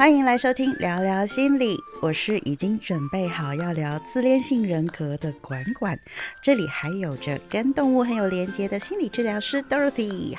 [0.00, 6.00] 欢迎来收听聊聊心理，我是已经准备好要聊自恋性人格的管管，
[6.40, 10.34] 这里还有着跟动物很有连接的心理治疗师 Dorothy。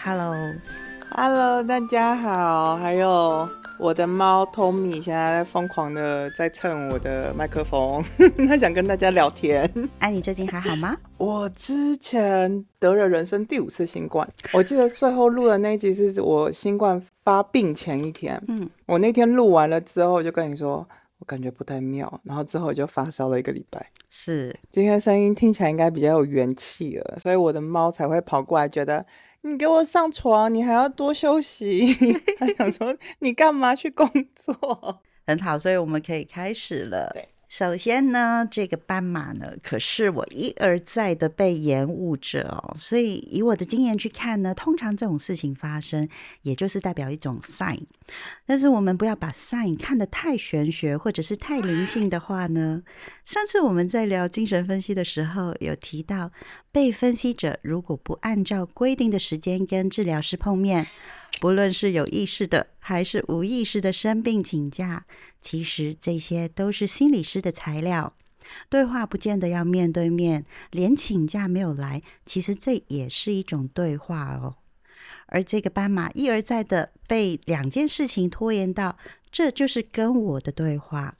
[1.13, 3.47] Hello，Hello，大家好，还有。
[3.78, 8.04] 我的猫 Tommy 现在疯狂的在蹭我的麦克风，
[8.47, 9.69] 他想跟大家聊天。
[10.00, 10.96] 哎，你最近还好吗？
[11.18, 18.41] 我之前得了人生第五次新冠，我记得最后录的那一集是我新冠发病前一天。
[18.48, 20.88] 嗯，我那天录完了之后就跟你说，
[21.18, 23.84] 我感觉不太妙，然后之后就发烧了一个礼拜。
[24.12, 29.04] 是，今天声音听起来应该比较有元气了，所以我的猫才会跑过来，觉得。
[29.44, 31.94] 你给我上床，你还要多休息。
[32.38, 35.02] 他想说，你干嘛去工作？
[35.26, 37.12] 很好，所以我们可以开始了。
[37.52, 46.08] 首先呢，这个斑马呢，可是我一而再的被延误者哦，所以以我的经验去看呢，通常这种事情发生，
[46.44, 47.82] 也就是代表一种 sign。
[48.46, 52.82] 但是我们不要把 sign 看得太玄学或者是太灵性的话呢，
[53.26, 56.32] 上次我们在聊精神分析的时候有提到，
[56.72, 60.88] 被分析者如果不按照规定的时间跟治疗师碰面。
[61.40, 65.05] 不论是有意识的还是无意识的生病请假，
[65.41, 68.13] 其实这些都是心理师的材料。
[68.69, 74.55] 对话不见得要面对面，连请假没有来，其实这也是一种对话哦。
[75.27, 78.97] 而这个斑马一而再的被两件事情拖延到。
[79.31, 81.15] 这就是跟我的对话。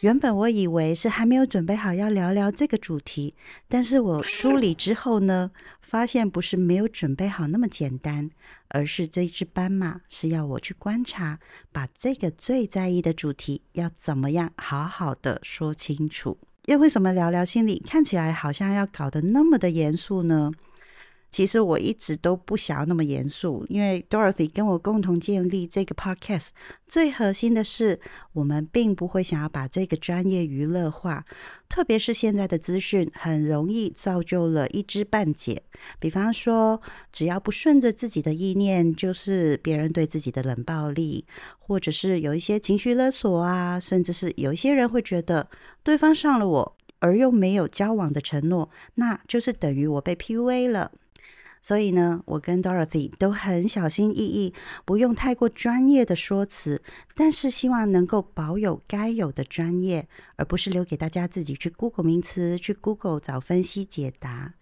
[0.00, 3.34] 原本我以为是还没有准备好要聊聊这个主题，
[3.68, 8.28] 但是我梳理之后呢，发现不是没有准备好那么简单，
[8.68, 11.38] 而是这只斑马是要我去观察，
[11.70, 16.36] 把这个最在意的主题要怎么样好好的说清楚。
[16.66, 20.52] 又为什么聊聊心理看起来好像要搞得那么的严肃呢？
[21.32, 26.48] 其实我一直都不想要那么严肃，因为 Dorothy 跟我共同建立这个 podcast，
[26.86, 27.98] 最核心的是
[28.34, 31.24] 我们并不会想要把这个专业娱乐化，
[31.70, 35.62] 特别是现在的资讯很容易造就了一知半解。
[35.98, 36.78] 比方说，
[37.10, 41.24] 只要不顺着自己的意念，就是别人对自己的冷暴力，
[41.58, 45.48] 或者是有一些情绪勒索啊，甚至是有一些人会觉得
[45.82, 50.92] 对方上了我，而又没有交往的承诺，那就是等于我被 PUA 了。
[51.62, 54.52] 所以呢，我跟 Dorothy 都很小心翼翼，
[54.84, 56.82] 不用太过专业的说辞，
[57.14, 64.54] 但是希望能够保有该有的专业，而不是留给大家自己去 Google 名词、去 Google 找分析解答。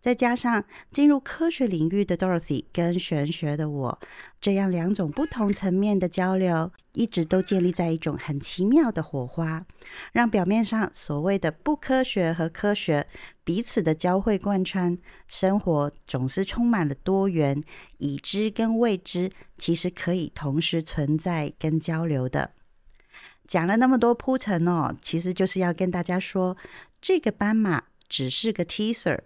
[0.00, 4.00] 再加上进入科学领域的 Dorothy 跟玄学的我，
[4.40, 9.66] 这样两种不同层面的交流，一直都建立在一种很奇妙的火花，
[10.12, 13.06] 让表面上所谓的不科学和科学
[13.42, 17.60] 彼此的交汇贯穿，生活总是充满了多元，
[17.98, 22.52] 已知跟未知其实可以同时存在跟交流的。
[23.48, 26.56] 讲了那么多铺陈哦，其实就是要跟大家说，
[27.02, 29.18] 这个斑马只是个 teaser。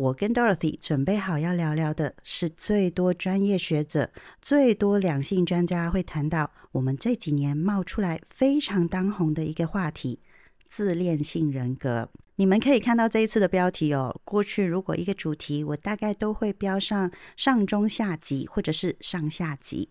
[0.00, 10.18] 我跟 Dorothy 准备好要聊聊的是最多专业学者、最多两性专家会谈到我们这几年冒出来非常当红的一个话题——
[10.70, 12.08] 自恋性人格。
[12.36, 14.18] 你们可以看到这一次的标题哦。
[14.24, 19.90] 过去如果一个主题，我大概都会标上上中下集或者是上下集，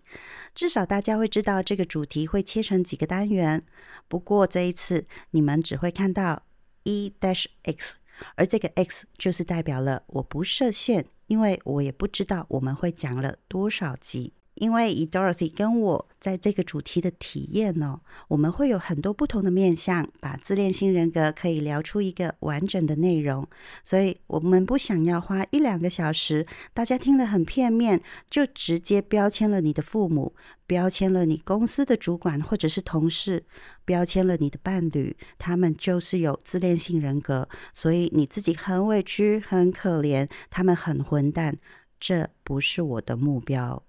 [0.55, 3.63] 至少大家会知道这个主题会切成几个单元。
[4.07, 6.41] 不过这一次你们只会看到
[6.81, 7.97] 一 dash X。
[8.35, 14.33] 而这个 X 就是代表了我不设限，因为我也不知道我们会讲了多少集。
[14.59, 23.47] 因为以 Dorothy 跟我在这个主题的体验呢，我们会有很多不同的面向，把自恋型人格可以聊出一个完整的内容。
[23.83, 30.35] 所以，我们不想要花一两个小时，大家听了很片面，就直接标签了你的父母，
[30.67, 33.45] 标签了你公司的主管或者是同事，
[33.85, 41.57] 标签了你的伴侣，他们就是有自恋性人格，所以你自己很委屈、很可怜，他们很混蛋。
[41.99, 43.83] 这不是我的目标。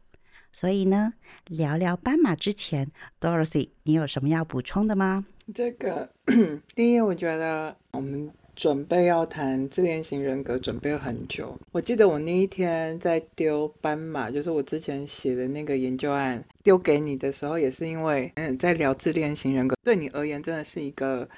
[0.52, 1.14] 所以呢，
[1.48, 5.24] 聊聊斑马之前，Dorothy，你有什么要补充的吗？
[5.54, 6.08] 这个
[6.74, 11.58] 第一，我觉得我们准备要谈自恋型人格，准备了很久。
[11.72, 21.28] 我记得我那一天在丢斑马，就是我之前写的那个研究案丢给你的时候，也是因为嗯，在聊自恋型人格，对你而言真的是一个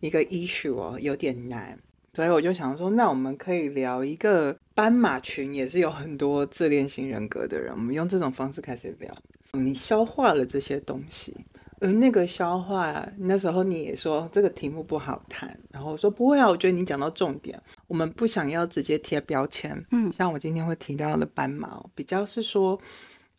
[0.00, 1.78] 一个 issue 哦，有点难。
[2.12, 7.72] 所以我就想说，那我们可以聊一个斑马群，也是有很多自恋型人格的人。
[7.72, 9.14] 我们用这种方式开始聊。
[9.52, 11.36] 你消化了这些东西，
[11.80, 17.60] 而那个消化，那时候你也说这个题目不好谈，然后我说不会啊，我觉得你讲到重点。
[17.88, 22.80] 我们不想要直接贴标签，嗯，像我今天会提到的斑马，比较是说，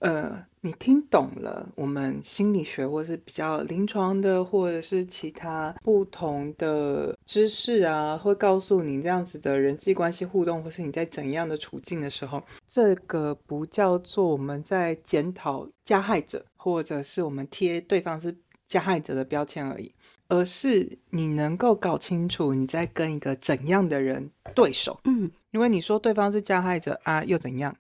[0.01, 19.94] 呃，你听懂了我们心理学，或是比较临床的，或者是其他不同的知识啊，会告诉你这样子的人际关系互动，或是你在怎样的处境的时候，这个不叫做我们在检讨加害者，或者是我们贴对方是加害者的标签而已，
[20.30, 25.00] 而是你能够搞清楚你在跟一个怎样的人对手。
[25.04, 27.75] 嗯，因为你说对方是加害者啊，又怎样？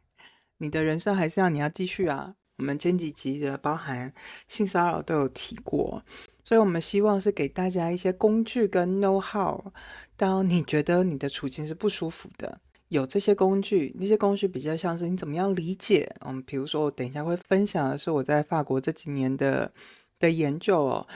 [0.61, 2.35] 你的人生还是要你要继续啊！
[2.57, 4.13] 我们前几集的包含
[4.47, 6.03] 性骚扰都有提过，
[6.43, 9.59] 所以我们希望是给大家一些工具跟 know how。
[10.15, 16.07] 当你觉得你的处境是不舒服的，有这些工具，那些工具比较像是你怎么样理解。
[16.23, 19.73] 嗯，比如说我等一下会分享的是我在法国这几年的
[20.19, 21.07] 的研究哦，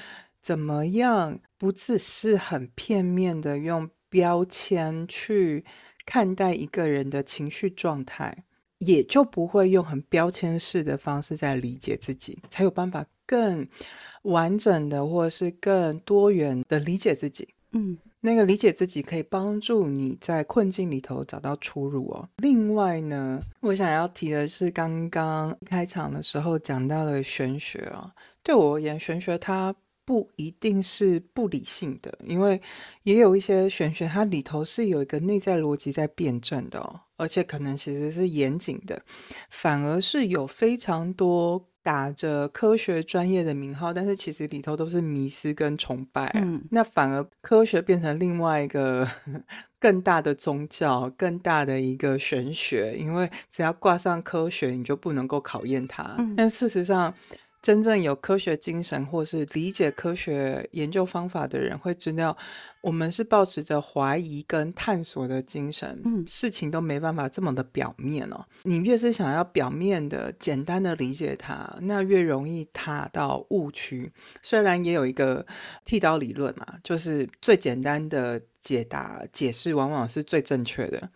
[0.41, 5.63] 怎么样不只是很片面的用标签去
[6.03, 8.44] 看待一个人的情绪状态。
[8.79, 13.67] 也就不会用很标签式的方式在理解自己，才有办法更
[14.23, 17.47] 完整的或者是更多元的理解自己。
[17.71, 22.29] 嗯，那个理解自己可以帮助你在困境里头找到出路哦。
[22.37, 28.09] 另外呢，我想要提的是刚刚开场的时候讲到的玄学哦，
[28.41, 29.75] 对我而言，玄学它
[30.05, 32.61] 不一定是不理性的，因为
[33.03, 37.01] 也有一些玄学，它里头是有一个内在逻辑在辩证的哦。
[37.17, 39.01] 而且可能其实是严谨的，
[39.49, 46.29] 反而是有非常多打着科学专业的名号，但是其实里头都是迷思跟崇拜。
[46.35, 49.07] 嗯，那反而科学变成另外一个
[49.79, 56.17] 更大的宗教，更大的一个玄学，因为只要挂上科学，你就不能够考验它。
[56.35, 57.13] 但事实上。
[57.65, 62.37] 真正有科学精神或是理解科学研究方法的人会知道，
[62.81, 65.99] 我们是保持着怀疑跟探索的精神。
[66.05, 68.45] 嗯，事情都没办法这么的表面哦。
[68.61, 74.11] 你越是想要表面的、简单的理解它，那越容易踏到误区。
[74.43, 75.43] 虽然也有一个
[75.85, 81.09] 剃刀理论嘛，就是最简单的解答解释往往是最正确的。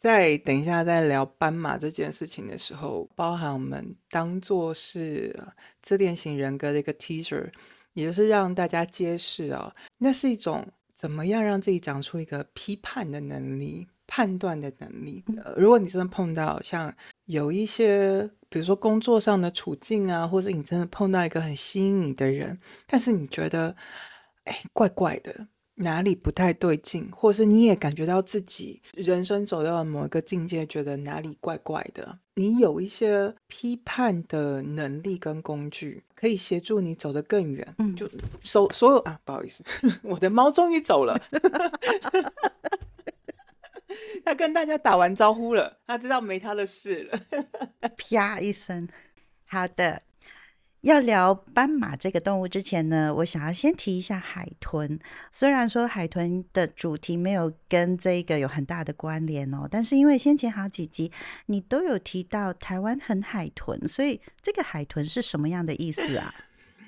[0.00, 5.38] 在等一下，在聊斑马这件事情的时候，包含我们当做是
[5.82, 7.50] 自恋型人格的一个 teaser，
[7.92, 10.66] 也就是让大家揭示啊，那是一种
[10.96, 15.22] 怎么样让自己长出一个批判的能力、判断的能力。
[15.44, 16.90] 呃，如果你真的碰到像
[17.26, 23.76] 有一些，比如说工作上的处境啊，或者你真的碰到一个很吸引你的人，但是你觉得，
[24.44, 25.46] 哎，怪怪的。
[25.82, 37.74] 哪里不太对劲，或是你也感觉到自己人生走到了某一个境界，觉得哪里怪怪的，你有一些批判的能力跟工具，可以协助你走得更远。
[37.78, 38.08] 嗯，就
[38.42, 39.64] 所所有啊，不好意思，
[40.04, 41.18] 我的猫终于走了，
[44.22, 47.20] 他跟大家打完招呼了，他知道没他的事了，
[47.96, 48.86] 啪一声，
[49.46, 50.02] 好的。
[50.82, 54.98] 要聊斑马这个动物之前呢，我想要先提一下海豚。
[55.30, 61.12] 虽然说海豚的主题没有跟这个有很大的关联哦，但是因为先前好几集
[61.46, 66.34] 你都有提到台湾很海豚，所以这个海豚是什么样的意思啊？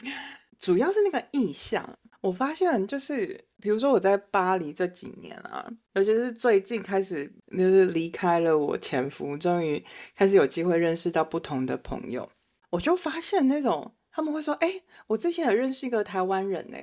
[0.58, 1.98] 主要是那个意象。
[2.22, 9.84] 我发现就是，比如说我在巴黎这几年啊，尤其是最近开始，就是离开了我前夫，终于
[10.14, 12.30] 开始有机会认识到不同的朋友。
[12.72, 16.76] 我就发现那种他们会说：“哎，我之前也认识一个台湾人呢。”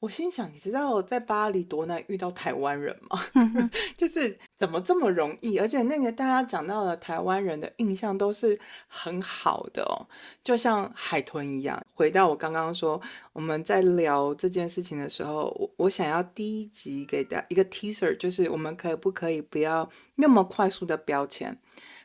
[0.00, 3.16] 我心想：“你知道在巴黎多难遇到台湾人吗？
[3.96, 5.58] 就是怎么这么容易？
[5.58, 8.58] 而且那个大家讲到的台湾人的印象都是
[8.88, 9.94] 很好的哦，
[10.42, 11.80] 就像海豚一样。
[11.94, 13.00] 回到我刚刚说，
[13.32, 21.56] 我们在聊这件事情的时候，我我想要第一集给大一个 ts 就是我们可不可以不要那么快速的标签？”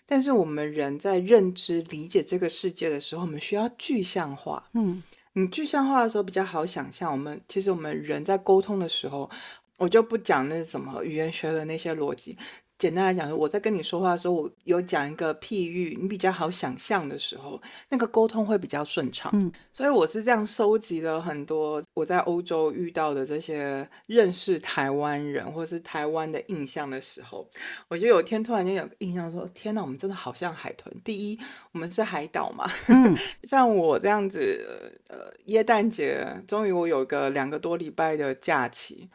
[0.08, 4.70] 但是我们人在认知、理解这个世界的时候，我们需要具象化。
[4.74, 7.12] 嗯，你具象化的时候比较好想象。
[7.12, 9.30] 我们其实我们人在沟通的时候，
[9.76, 12.38] 我就不讲那什么语言学的那些逻辑。
[12.78, 19.32] 简单来讲，我在跟你说话的时候，我有讲一个譬喻，你比较好想象的时候，那个沟通会比较顺畅。
[19.34, 27.50] 嗯，所以我是这样收集了很多我在欧洲遇到的这些认识台湾人或是台湾的印象的时候，
[27.88, 30.96] 我就有一天突然间有印象说：天哪，我们真的好像海豚。
[31.04, 31.40] 第一，
[31.72, 32.70] 我们是海岛嘛。
[32.90, 39.10] 嗯， 像我这样子，呃，耶诞节终于我有个两个多礼拜的假期。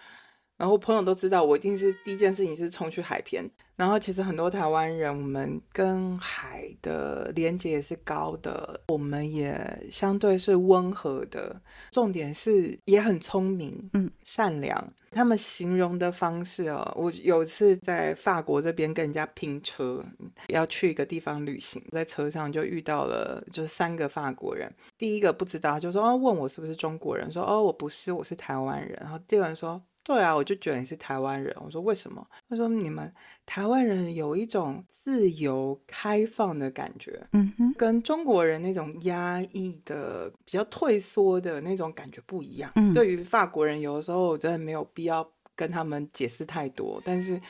[0.63, 3.43] 然后朋友都知道，我一定是第一件事情是冲去海边。
[3.75, 14.93] 然然后其实很多台湾人，我们跟海的连接也是高的，我们也相对是温和的，重点是也很聪明，嗯，善良。
[15.11, 20.01] 他们形容的方式哦，我有次在法国这边跟人家拼车，
[20.47, 24.73] 要去一个地方旅行，在车上就遇到了，就是三个法国人。
[24.97, 28.97] 第一个不知道，就说哦，问我是不是中国人，说哦，我不是，我是台湾人。
[29.01, 29.83] 然后第二个人说。
[30.05, 31.55] 对啊，我就觉得你是台湾人。
[31.65, 32.27] 我说为什么？
[32.49, 33.13] 他说你们
[33.47, 42.73] 台湾人有一种自由开放的感觉，嗯哼，跟中国人那种压抑的、比较退缩的那种感觉不一样。
[42.93, 47.41] 对于法国人，有的时候我真的没有必要跟他们解释太多，但是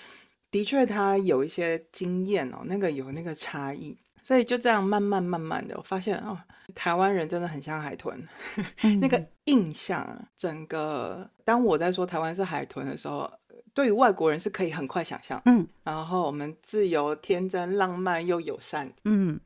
[0.51, 3.97] 的确他有一些经验哦，那个有那个差异。
[4.23, 6.39] 所以就这样慢慢慢慢的，我发现哦，
[6.75, 8.27] 台湾人真的很像海豚，
[9.01, 9.23] 那个。
[9.47, 13.29] 印象，整个当我在说台湾是海豚的时候，
[13.75, 19.41] 对于外国人是可以很快想象，嗯，然后我们自由、天真、浪漫又友善，嗯，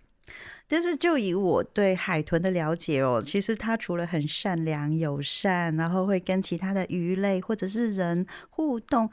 [0.69, 9.11] 但是就以我对海豚的了解哦，其实它除了很善良、友善，然后会跟其他的鱼类或者是人互动。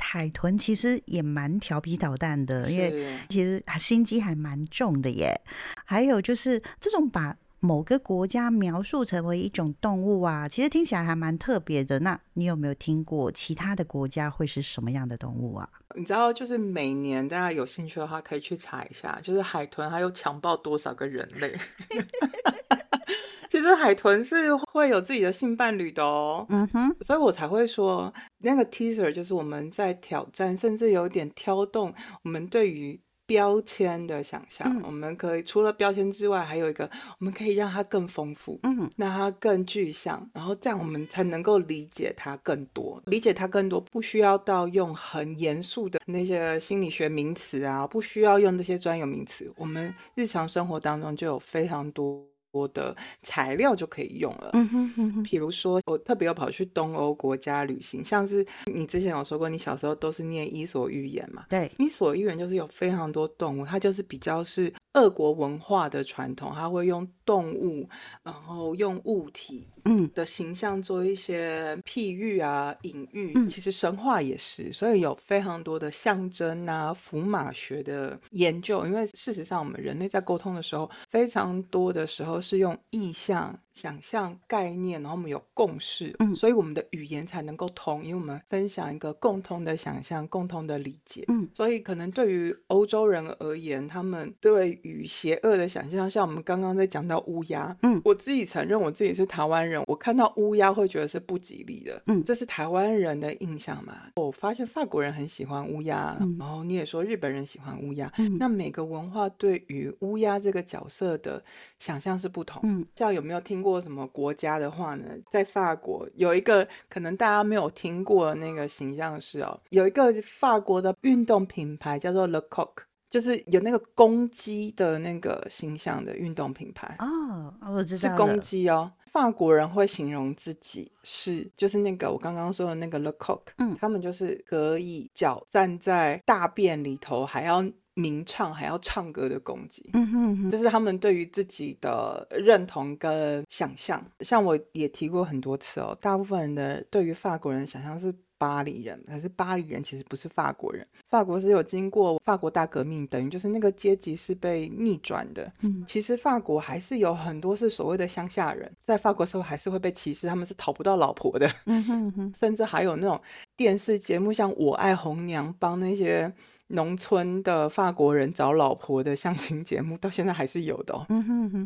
[0.00, 5.40] 海豚其实也蛮调皮捣蛋的，因为其实心机还蛮重的耶。
[5.84, 11.98] 还有就是这种把某个国家描述成为一种动物啊，其实听起来还蛮特别的。
[12.00, 15.68] 那你有没有听过其他的国家会是什么样的动物啊？
[15.94, 21.54] 你知道，就是每年大家有兴趣的话，可以去查一下，就是海豚它又强暴多少个人类。
[23.50, 33.00] 其实海豚是会有自己的性伴侣的哦，嗯哼，所以我才会说那个 teaser 就是我们在挑战，甚至有点挑动我们对于
[33.30, 34.82] 标签的想象。
[34.84, 52.29] 我们可以除了标签之外，还有一个我们可以让它更丰富，嗯，让它更具象，然后这样我们才能够理解它更多，理解它更多，不需要到用很严肃的那些心理学名词啊，不需要用那些专有名词，我们日常生活当中就有非常多。
[52.52, 54.50] 多的材料就可以用了。
[54.54, 61.46] 嗯哼哼哼，比如说我特别有跑去东欧国家旅行，像是你之前有说过，你小时候都是念伊索寓言嘛？
[61.48, 67.88] 对，伊索寓言就是有非常多动物，它就是比较是俄国文化的传统，它会用动物，
[68.22, 69.68] 然后用物体。
[69.86, 78.84] 嗯的形象做一些譬喻啊、隐喻，其实神话也是，所以有非常多的象征啊、符码学的研究。
[78.84, 83.58] 因为事实上，我们人类在沟通的时候，非常多的时候是用意象。
[83.72, 104.08] 想象概念，然后我们有共识，嗯，所以我们的语言才能够通，因为我们分享一个共通的想象、共通的理解，嗯，所以可能对于欧洲人而言，他们对于邪恶的想象，像我们刚刚在讲到乌鸦，嗯，我自己承认我自己是台湾人，我看到乌鸦会觉得是不吉利的，嗯，这是台湾人的印象嘛。
[104.16, 111.40] 我发现法国人很喜欢乌鸦，然后你也说日本人喜欢乌鸦，那每个文化对于乌鸦这个角色的
[111.78, 113.60] 想象是不同，嗯，像有没有听？
[113.60, 115.04] 过什么国家的话呢？
[115.30, 122.70] 在法国有一个可能大家没有听过那个形象是哦，有一个法国的运动品牌叫做 Le Coq，
[123.10, 128.92] 就是有那个公鸡的那个形象的运动品牌哦，我知道是公鸡哦。
[129.06, 137.62] 法国人会形容自己是就是那个我刚刚说的那个 Le Coq，嗯，他们就是可以脚站在大便里头还要。
[137.94, 144.02] 鸣唱还要唱歌的攻击，嗯哼，这是他们对于自己的认同跟想象。
[144.20, 150.86] 像我也提过很多次哦，大部分人的对于法国人想象是巴黎人，可是巴黎人其实不是法国人。
[151.08, 155.52] 法国是有经过法国大革命，等于就是那个阶级是被逆转的。
[155.60, 161.50] 嗯，其实法国还是有很多是所谓的乡下人，在法国社会还是会被歧视，他们是讨不到老婆的。
[161.66, 163.20] 嗯哼，甚至还有那种
[163.56, 166.32] 电视节目，像《我爱红娘》帮那些。
[166.70, 171.06] 农村的法国人找老婆的相亲节目到现在还是有的哦，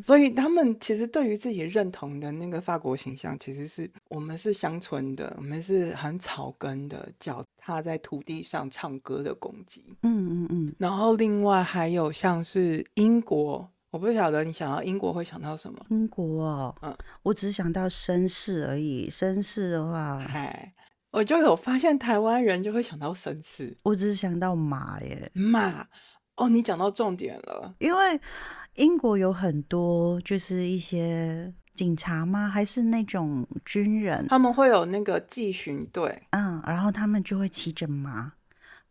[0.03, 9.97] 所以他们其实对于自己认同的那个法国形象，其实是我们是乡村的，我们是很草根的，脚踏在土地上唱歌的公鸡。
[10.03, 10.75] 嗯嗯嗯。
[10.79, 15.85] 然后另外还有像是英国，我不晓得你想到英国会想到什么？
[15.91, 19.09] 英国，嗯，我只想到绅士而已。
[19.11, 20.73] 绅士的话，嗨。
[21.15, 23.79] 我就有发现，台湾人就会想到绅士。
[23.85, 25.87] 我只是想到马耶，马
[26.35, 27.73] 哦，你讲到重点了。
[27.79, 28.21] 因为
[28.75, 32.49] 英国有很多就是一些警察吗？
[32.49, 34.27] 还是那种军人？
[34.27, 38.33] 他们会有那个纪巡队，嗯，然后他们就会骑着马，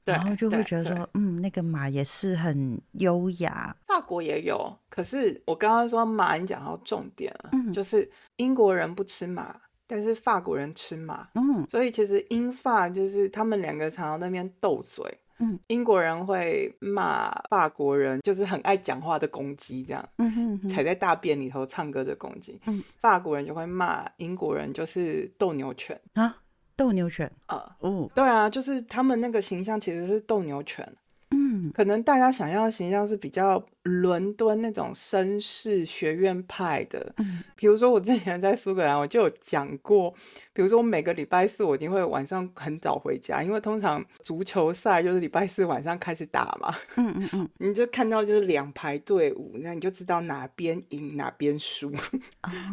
[0.05, 3.75] 然后就会觉得说，嗯，那个马也是很优雅。
[3.85, 9.59] 法国也有，可是我刚刚说马，你讲到重点了，就是英国人不吃马。
[9.87, 15.05] 但是法国人吃马，嗯，所以其实英法就是他们两个常常那边斗嘴，
[15.39, 22.59] 嗯，英国人会骂法国人，就是很爱讲话的公鸡，这样，嗯哼踩在大便里头唱歌的公鸡。
[22.65, 26.37] 嗯，法国人就会骂英国人，就是斗牛犬啊，
[26.75, 27.75] 斗牛犬啊。
[27.79, 30.87] 哦，对啊，就是他们那个形象其实是斗牛犬。
[31.31, 40.09] 嗯，可能大家想要的形象是比较伦敦那种绅士学院派的，嗯，比如说我之前在苏格兰，我就有讲过，
[40.53, 51.91] 比如说我每个礼拜四我一定会晚上很早回家，因为通常足球赛就是礼拜四晚上开始打嘛，嗯嗯嗯， 你就看到就是两排队伍，那你就知道哪边赢哪边输，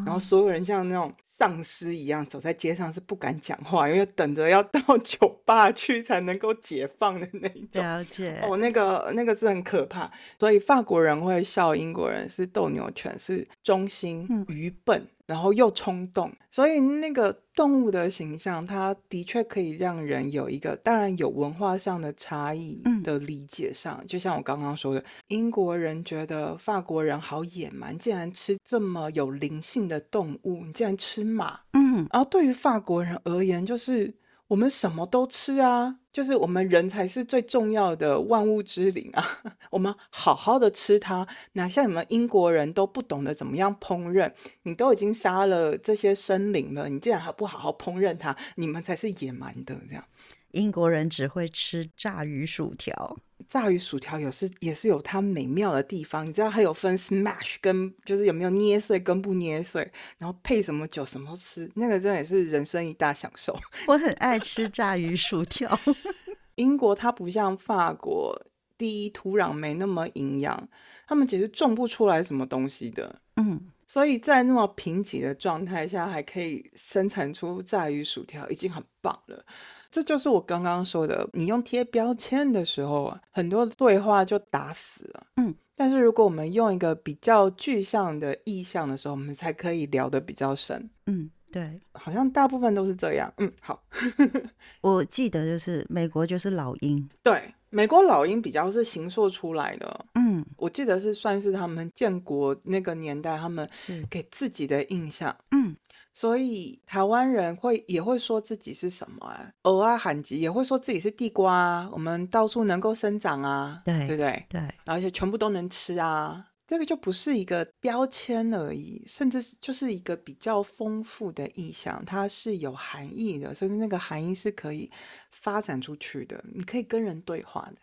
[0.04, 7.82] 然后所有人像那种丧尸一样走在街上是不敢讲话，因为等着要到 酒吧去才能够解放的那一种。
[7.84, 8.38] 了解。
[8.44, 16.32] 哦，那个那个是很可怕，所以法国人会笑英国人是斗牛犬，是忠心、愚笨，然后又冲动。
[16.50, 24.04] 所以那个动物的形象，它的确可以让人有一个，当然有文化上的差异的理解上。
[24.06, 31.60] 就像我刚刚说的，英国人觉得法国人好野蛮，竟然吃这么有灵性的动物，你竟然吃马。
[31.72, 34.12] 嗯，然后对于法国人而言，就是
[34.50, 35.96] 我们什么都吃啊。
[36.12, 39.24] 就是我们人才是最重要的万物之灵啊！
[39.70, 44.32] 我们好好的吃它，哪像你们英国人都不懂得怎么样烹饪，
[44.64, 50.04] 你都已经杀了这些生灵了，你竟然还不好好烹饪它，你们才是野蛮的这样。
[50.50, 53.16] 英国人只会吃炸鱼薯条，
[53.48, 63.56] 炸鱼薯条有是也是有它美妙的地方，你知道它有分 smash 跟就是有没有捏碎跟不捏碎，然后配什么酒什么吃，那个真的也是人生一大享受。
[63.88, 65.70] 我很爱吃炸鱼薯条。
[66.56, 68.38] 英国它不像法国，
[68.76, 70.68] 第一土壤没那么营养，
[71.06, 73.20] 他们其实种不出来什么东西的。
[73.36, 79.46] 嗯，所以在那么贫瘠的状态下，还可以生产出炸鱼薯条，已经很棒了。
[79.90, 85.26] 这就是我刚刚说的，你用贴标签的时候啊，很多对话就打死了。
[85.36, 90.88] 嗯，但是如果我们用一个比较具象的意象的时候，我们才可以聊得比较深。
[91.06, 93.32] 嗯，对，好像大部分都是这样。
[93.38, 93.82] 嗯，好。
[94.80, 100.06] 我记得就是美国就是老鹰，对，美国老鹰比较是形塑出来的。
[100.14, 105.36] 嗯，我记得是算是他们建国那个年代，他们是给自己的印象。
[105.50, 105.74] 嗯，
[106.12, 109.52] 所以台湾人会也会说自己是什么啊？
[109.62, 114.46] 偶尔罕吉也会说自己是地瓜啊，我们到处能够生长啊，对对不对？
[114.48, 116.46] 对，而且全部都能吃啊。
[116.66, 124.88] 这个就不是一个标签而已，甚至就是一个比较丰富的意象，它是有含义的，甚至那个含义是可以
[125.32, 127.76] 发展出去的，你可以跟人对话的。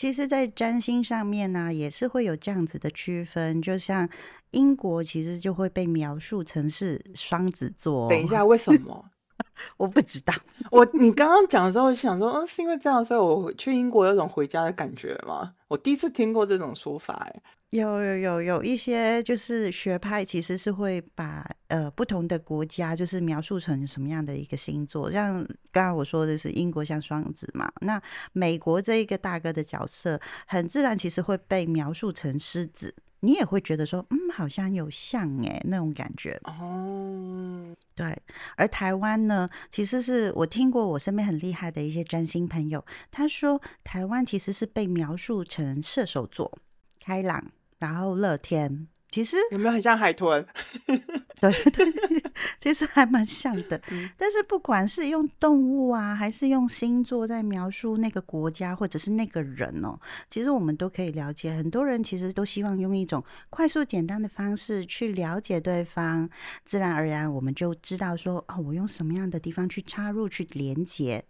[0.00, 3.60] 其实，在占星上面呢，也是会有这样子的区分。
[3.60, 4.08] 就像
[4.52, 8.08] 英国，其实就会被描述成是双子座。
[8.08, 9.04] 等一下，为什么？
[9.76, 10.32] 我不知道。
[10.70, 15.52] 我你刚刚讲的时候，我想说，嗯，是因为这样，所以我去英国有种回家的感觉吗？
[15.68, 17.42] 我第一次听过这种说法，哎。
[17.70, 25.34] 有有有有一些就是学派，其实是会把呃不同的国家就是描述成什么样的一个星座，像
[25.70, 37.74] 刚刚我说的是英国像双子嘛，那美国这一个大哥的角色，很自然其实会被描述成狮子，你也会觉得说，嗯，好像有像哎那种感觉哦。
[37.94, 38.16] 对，
[38.56, 46.58] 而台湾呢，其实是我听过我身边很厉害的一些占星朋友，他说台湾其实是被描述成射手座，
[46.98, 47.52] 开朗。
[47.78, 50.46] 然后乐天，其实有没有很像海豚？
[51.40, 52.22] 对对，
[52.60, 53.80] 其实还蛮像的。
[54.18, 61.52] 但是不管是用动物啊，还是用星座在描述那个国家或者是那个人哦，其实我们都可以了解。
[61.56, 66.28] 很多人其实都希望用一种快速简单的方式去了解对方，
[66.64, 71.24] 自然而然我们就知道说，哦，我用什么样的地方去插入去连接。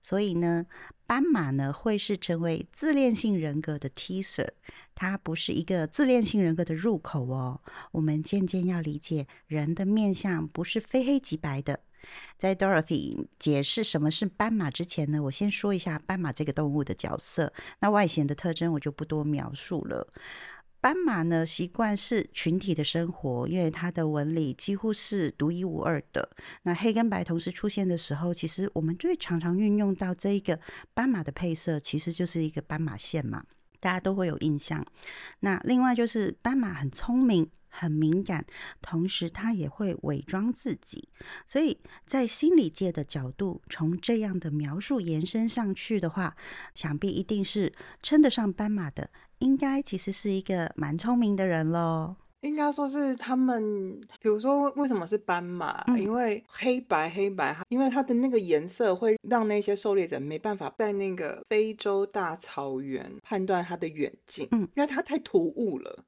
[0.00, 0.66] 所以呢，
[1.12, 4.48] 斑马呢会是成为自恋性人格的 teaser，
[4.94, 7.60] 它不是一个自恋性人格的入口哦。
[7.90, 11.80] 我们渐渐要理解人的面相不是非黑即白的。
[12.38, 17.52] 在 Dorothy 解释什么是斑马之前呢，我先说一下斑马这个动物的角色。
[17.80, 20.08] 那外显的特征我就不多描述了。
[20.82, 26.28] 斑马呢，习惯是群体的生活，因为它的纹理几乎是独一无二的。
[26.64, 30.58] 那黑跟白同时出现的时候，其实我们最常常运用到这一个
[30.92, 33.44] 斑马的配色，其实就是一个斑马线嘛，
[33.78, 34.84] 大家都会有印象。
[35.38, 38.44] 那另外就是斑马很聪明、很敏感，
[38.80, 41.08] 同时它也会伪装自己。
[41.46, 46.34] 所以在心理界的角度，从这样的描述延伸上去的话，
[46.74, 49.08] 想必一定是称得上斑马的。
[49.42, 52.14] 应该其实是一个蛮聪明的人喽。
[52.42, 55.84] 应该说是他们，比如说为什么是斑马？
[55.96, 66.04] 因为黑白黑白，因为它的那个颜色会让那些狩猎者没办法在那个非洲大草原判断它的远近，嗯，因为它太突兀了。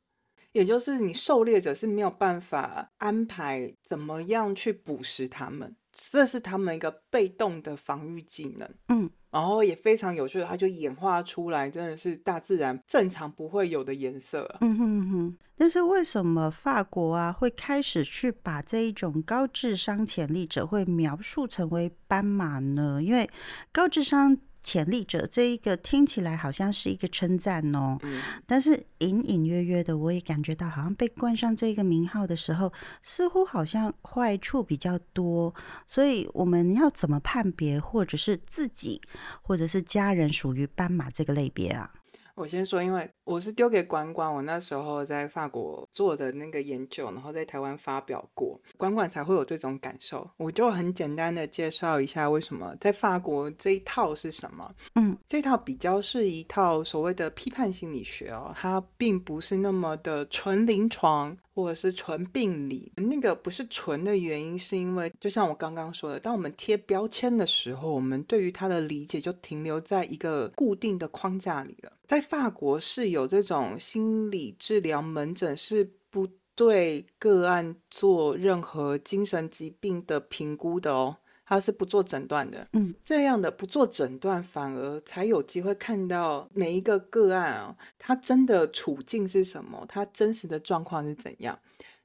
[0.51, 8.69] 也就是你狩猎者是没有办法安排怎么样去捕食它们，这是他们一个被动的防御技能。
[8.89, 9.09] 嗯。
[9.31, 14.57] 然后也非常有趣的，它就演化出来，真的是大自然正常不会有的颜色。
[14.61, 15.39] 嗯哼哼。
[15.57, 23.03] 但是为什么法国啊会开始去把这一种高智商潜力者会描述成为斑马呢？
[23.03, 23.29] 因为
[23.73, 24.37] 高智商。
[24.65, 27.99] 潜力者这一个听起来好像是一个称赞哦，
[28.47, 32.73] 但是隐隐约约的我也感觉到，好像被冠上这个名号的时候，
[33.03, 35.55] 似乎好像坏处比较多。
[35.87, 39.01] 所以我们要怎么判别，或者是自己，
[39.43, 41.93] 或者是家人属于斑马这个类别啊？
[42.35, 50.29] 我先说，因为我是丢给管管，我那时候在法国做的那个研究，然后在台湾发表过，管管才会有这种感受。
[50.37, 54.75] 我就很简单的介绍一下，为什么在法国这一套是什么？
[54.97, 61.37] 嗯，这套比较是一套所谓的批判心理学哦，它并不是那么的纯临床。
[61.55, 71.93] 或者是纯病理，那个不是纯的原因，是因为就像我刚刚说的，当我们贴标签的时候，我们对于它的理解就停留在一个固定的框架里了。
[72.07, 81.17] 在法国是有这种心理治疗门诊，是不对个案做任何精神疾病的评估的哦。
[81.47, 91.59] 他是不做诊断的，嗯，这样的不做诊断，反而才有机会看到每一个个案啊，他真的处境是什么，他真实的状况是怎样。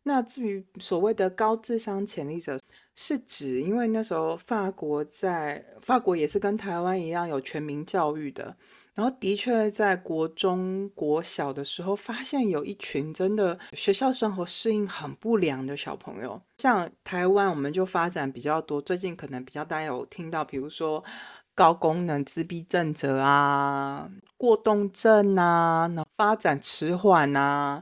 [0.04, 2.60] 那至于所谓的高智商潜力者，
[2.96, 8.56] 是指因为那时候法国在法国也是跟台湾一样有全民教育的。
[8.96, 16.42] 然后的确，在国中、国小的时候，发现有一群真的学校生活适应很不良的小朋友。
[16.58, 18.82] 像台湾，我们就发展比较多。
[18.82, 21.02] 最近可能比较大家有听到，比如说
[21.56, 27.82] 高功能自闭症者啊、过动症啊、发展迟缓啊，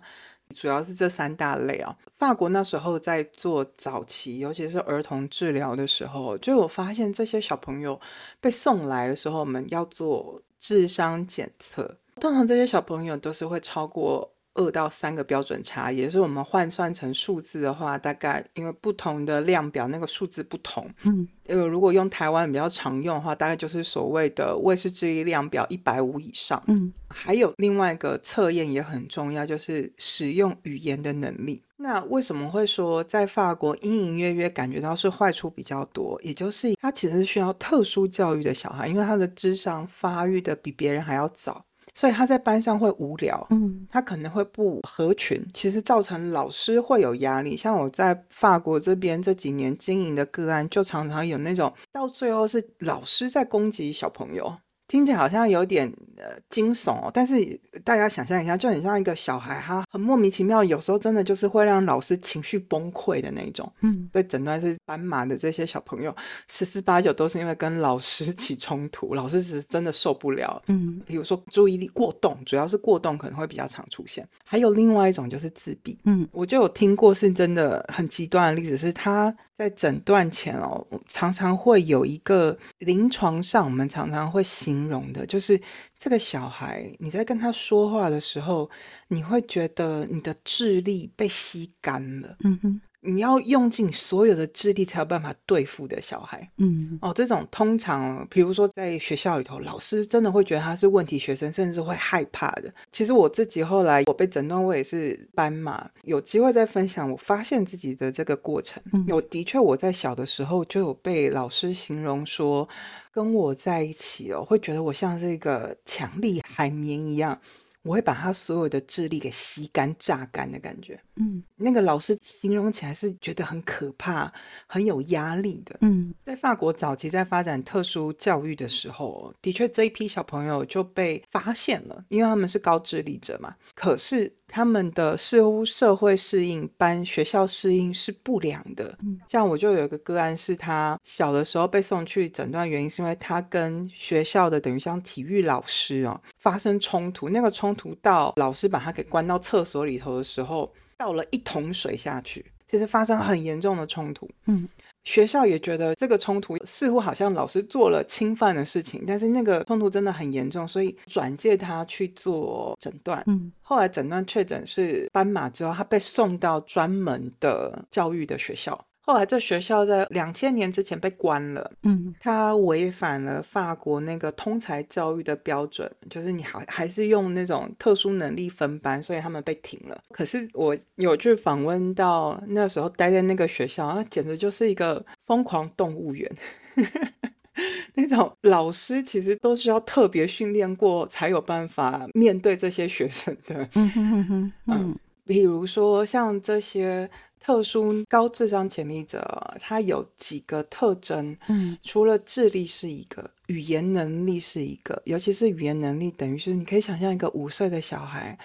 [0.54, 1.98] 主要是这三大类啊。
[2.20, 8.00] 法国那时候在做早期，尤其是儿童治疗的时候，就我发现这些小朋友
[8.40, 10.40] 被送来的时候，我们要做。
[10.68, 26.92] 智商检测，通常这些小朋友都是会超过二到三个标准差，也是我们换算成数字的话，大概因为不同的量表那个数字不同，嗯，呃，如果用台湾比较常用的话，大概就是所谓的卫视智力量表一百五以上，嗯，
[27.24, 31.62] 还有另外一个测验也很重要，就是使用语言的能力。
[31.80, 36.20] 那为什么会说在法国隐隐约约感觉到是坏处比较多？
[36.24, 47.56] 也就是他其实是需要特殊教育的小孩，因为他的智商发育的比别人还要早，所以他在班上会无聊，嗯，他可能会不合群，其实造成老师会有压力。
[47.56, 54.58] 像我在法国这边这几年经营的个案，就常常有那种到最后是老师在攻击小朋友。
[54.88, 63.72] 听起来好像有点呃惊悚哦，但是大家想象一下，就很像一个小孩，他很莫名其妙，有时候真的就是会让老师情绪崩溃的那种。
[63.82, 66.16] 嗯，被诊断是斑马的这些小朋友，
[66.48, 70.62] 十之八九都是因为跟老师起冲突，老师是真的受不了。
[70.68, 74.28] 嗯，比如说注意力过动，主要是过动可能会比较常出现。
[74.46, 76.00] 还有另外一种就是自闭。
[76.06, 84.88] 嗯，我就有听过是真的很极端的例子，是他在诊断前哦，常常会有一个临床上，我们常常会形。
[84.88, 85.60] 容的就是
[85.98, 88.70] 这个小孩，你在跟他说话的时候，
[89.10, 92.38] 你会觉得你的智力被吸干了。
[92.44, 92.82] 嗯哼。
[93.02, 102.74] 你要用尽所有的智力才有办法对付的小孩，嗯，哦，这种通常，比如说在学校里头，老师真的会觉得他是问题学生，甚至会害怕的。
[102.92, 108.82] 其实我自己后来我被诊断我也是斑马，有机会再分享我发现自己的这个过程。
[109.10, 112.68] 我的确我在小的时候就有被老师形容说，
[113.12, 117.40] 跟我在一起哦，会觉得我像是一个强力海绵一样。
[117.88, 121.00] 我会把他所有的智力给吸干、榨干的感觉。
[121.16, 124.32] 嗯，那个老师形容起来是觉得很可怕、
[124.68, 125.78] 很有压力的。
[125.82, 133.56] 嗯，在法国早期在发展特殊教育的时候，的确这一批小朋友就被发现了，因为他们是高智力者嘛。
[133.74, 134.34] 可是。
[134.48, 138.98] 他们的似乎社会适应、班学校适应是不良的。
[139.28, 147.30] 像我就有一个个案，是他小的时候被送去诊断，原因是因为他跟学校的等于像体育老师哦发生冲突。
[147.30, 154.30] 那个冲突到老师把他给关到厕所里头的时候，倒了一桶水下去，其实发生很严重的冲突。
[154.46, 154.68] 嗯。
[155.08, 163.24] 学校也觉得这个冲突似乎好像老师做了侵犯的事情，但是那个冲突真的很严重，所以转介他去做诊断。
[163.28, 168.78] 嗯，后来诊断确诊是斑马之后，他被送到专门的教育的学校。
[169.08, 171.72] 后来，这学校在两千年之前被关了。
[171.84, 179.98] 嗯，他违反了法国那个通才教育的标准，就是你还还是用那种特殊能力分班，所以他们被停了。
[180.10, 186.30] 可是我有去访问到那时候待在那个学校，那简直就是一个疯狂动物园。
[187.96, 193.68] 那种老师其实都是要特别训练过才有办法面对这些学生的。
[193.74, 197.10] 嗯哼哼嗯，比如说像这些。
[197.40, 208.38] 特殊高智商潜力者，他有几个特征，嗯，除了智力是一个，语言能力是一个，尤其是语言能力，等于是你可以想象一个五岁的小孩，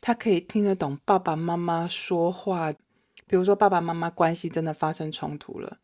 [0.00, 2.72] 他可以听得懂爸爸妈妈说话，
[3.26, 5.76] 比如说爸爸妈妈关系真的发生冲突了。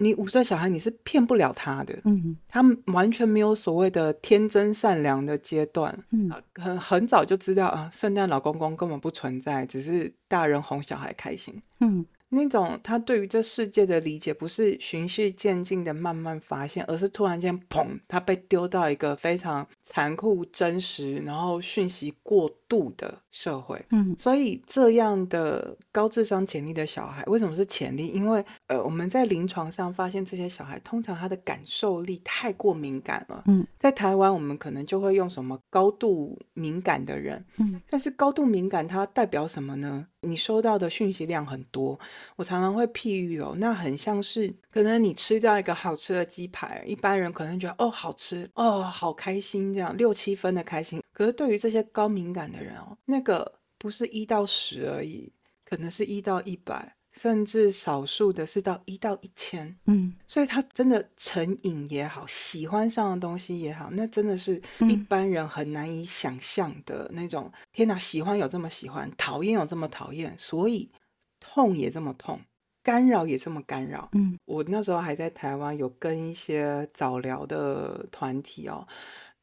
[0.00, 12.04] 你五岁小孩，你是骗不了他的，嗯，他完全没有所谓的天真善良的阶段，嗯，很很早就知道啊，圣诞老公公根本不存在，只是大人哄小孩开心，嗯。
[12.30, 23.84] 那种他对于这世界的理解，不是循序渐进的慢慢发现，而是突然间砰，他被丢到一个非常残酷、真实，然后讯息过度的社会。
[23.90, 28.06] 嗯，所以这样的高智商潜力的小孩，为什么是潜力？
[28.06, 33.42] 因为呃，我们在临床上发现，这些小孩通常他的感受力太过敏感了。
[33.48, 37.44] 嗯，在台湾我们可能就会用什么高度敏感的人。
[37.58, 40.06] 嗯，但是高度敏感它代表什么呢？
[40.22, 41.98] 你收到的讯息量很多，
[42.36, 55.32] 我常常会譬喻哦，那很像是可能你吃掉一个好吃的鸡排，一般人可能觉得哦好吃哦好开心这样六七分的开心，可是对于这些高敏感的人哦，那个不是一到十而已，
[55.64, 56.96] 可能是一到一百。
[57.12, 67.50] 甚至少数的是到一到一千，嗯，所以他真的成瘾也好，喜欢上的东西也好，那真的是一般人很难以想象的那种。
[67.72, 70.88] 天哪，喜欢有这么喜欢，讨厌有这么讨厌，所以
[71.40, 72.40] 痛也这么痛，
[72.82, 74.08] 干扰也这么干扰。
[74.12, 78.86] 嗯，我那时候还在台湾，有跟一些早疗的团体哦。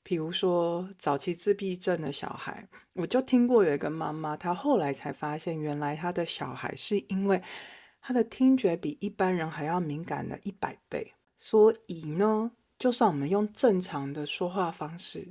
[0.07, 7.43] 比如说早期自闭症的小孩，我就听过有一个妈妈，她后来才发现，原来她的小孩是因为
[7.99, 15.27] 他的听觉比一般人还要敏感了一百倍，所以呢，就算我们用正常的说话方式，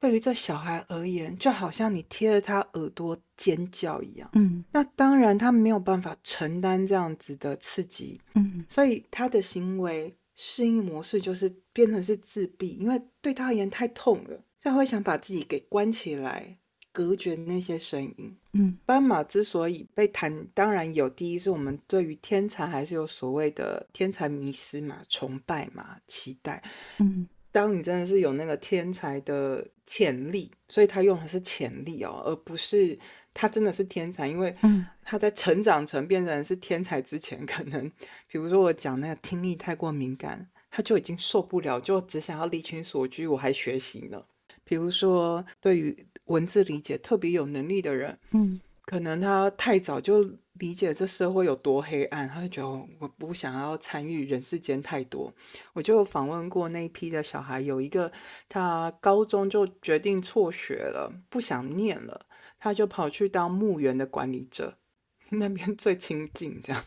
[0.00, 4.28] 对于这小孩而言，就好像你贴着他耳朵尖叫一样。
[4.32, 8.20] 嗯，那当然他没有办法承担这样子的刺激。
[8.34, 10.16] 嗯，所以他的行为。
[10.36, 16.58] 适应模式就是变成是自闭，因为对他而言太痛了，他会想把自己给关起来，
[16.92, 18.36] 隔绝那些声音。
[18.52, 26.62] 嗯，斑马之所以被谈，当然有第一是我们对于天才还是有所谓的天才迷思嘛，崇拜嘛，期待。
[26.98, 32.98] 嗯，当你真的是有那个天才的潜力，所以他用的是潜力哦，而不是。
[33.32, 34.54] 他真的是天才，因为
[35.02, 37.90] 他在成长成变成是天才之前， 可能
[38.26, 44.22] 比如说我讲那个听力太过敏感，他就已经受不了，就只想要离群所居，我还学习呢。
[44.64, 55.34] 比如说对于文字理解特别有能力的人，嗯，可能他太早就理解这社会有多黑暗，他就觉得我不想要参与人世间太多。
[55.74, 58.10] 我就访问过那一批的小孩，有一个
[58.48, 62.26] 他高中就决定辍学了，不想念了。
[62.58, 64.78] 他就跑去当墓园的管理者，
[65.30, 66.84] 那边最亲近，这样。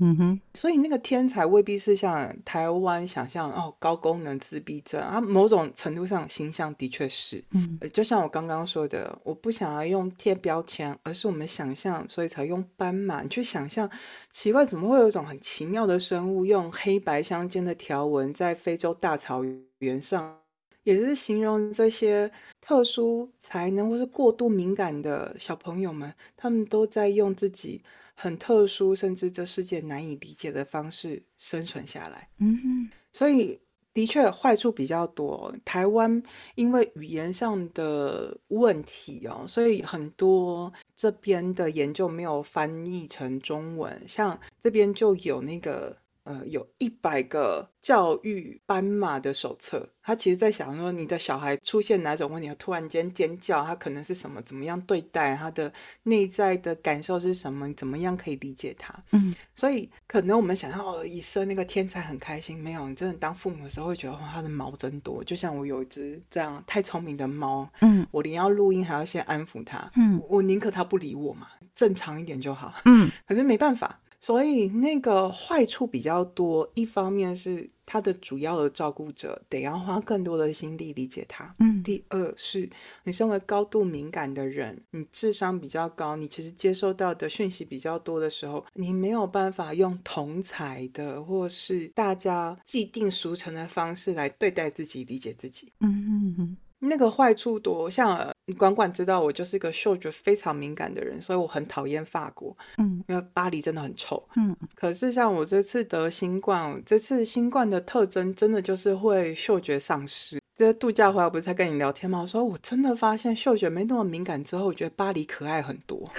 [0.00, 7.42] 嗯哼，所以那个天才未必是像台湾想象哦，高功能自闭症啊，某种程度上形象的确是。
[7.50, 13.90] 嗯，就像我刚刚说的，我不想要用贴标签，而是我们想象，所以才用斑马去想象。
[14.30, 19.42] 奇怪，怎么会有一种很奇妙的生物，用黑白相间的条纹在非洲大草
[19.78, 20.38] 原上？
[20.84, 22.30] 也是形容这些
[22.62, 27.82] 特殊才能或是过度敏感的小朋友们，他们都在用自己
[28.20, 32.28] 很特殊，甚至这世界难以理解的方式生存下来。
[32.38, 33.60] 嗯，所以
[33.94, 35.54] 的确坏处比较多。
[35.64, 36.20] 台湾
[36.56, 45.96] 因为语言上的问题哦，所以很多这边的研究没有翻译成中文，像这边就有那个。
[46.28, 54.42] 呃，有一百个教育斑马的手册，他其实在想说，你的小孩出现哪种问题，突然间尖叫，他可能是什么？
[54.42, 57.72] 怎么样对待他的内在的感受是什么？
[57.72, 58.94] 怎么样可以理解他？
[59.12, 65.24] 嗯，所以可能我们想要一生那个天才很开心，没有，你真的当父母的时候会觉得，哇，他的毛真多。
[65.24, 73.98] 就像我有一只这样太聪明的猫，嗯，我连要录音还要先安抚它，嗯，我宁可它不理我嘛，正常一点就好，嗯， 可是没办法。
[74.20, 76.70] 所以那个坏处比较多。
[76.74, 82.68] 一方面是他的主要的照顾者得要花更多的心力理解他，嗯，第二是
[83.04, 95.72] 你身为高度敏感的人，你智商比较高，你其实接收到的讯息比较多的时候，你没有办法用同才的或是大家既定俗成的方式来对待自己、理解自己。
[95.80, 104.56] 嗯嗯嗯，那个坏处多，像管管知道我就是一个嗅觉非常敏感的人，所以我很讨厌法国，嗯，因为巴黎真的很臭，嗯。
[104.74, 110.38] 可是像我这次得新冠，这次新冠的特征真的就是会嗅觉丧失。
[110.56, 112.20] 这度假回来不是在跟你聊天吗？
[112.20, 116.10] 我说我真的发现嗅觉没那么敏感之后，我觉得巴黎可爱很多，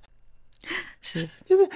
[1.00, 1.66] 是，就是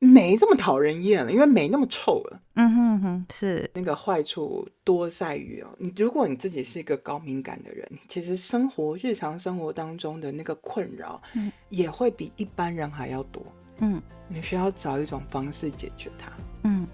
[0.00, 2.40] 没这么讨人厌了，因为没那么臭了。
[2.54, 13.40] 嗯哼哼，是那个坏处多在于哦，你如果你自己是一个高敏感的人，你其实生活日常生活当中的那个困扰，嗯，也会比一般人还要多。
[13.82, 16.32] 嗯你需要找一种方式解决它。
[16.64, 16.86] 嗯。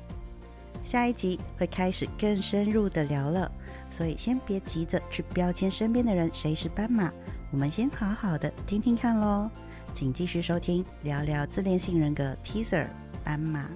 [0.83, 3.51] 下一集会开始更深入的聊了，
[3.91, 7.13] 所以先别急着去标签身边的人谁是斑马，
[7.51, 9.51] 我们先好好的听听看喽。
[9.95, 12.87] 请继续收听聊聊自恋性人格 teaser
[13.23, 13.69] 斑马。